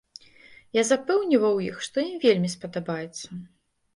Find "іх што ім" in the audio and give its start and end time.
1.67-2.17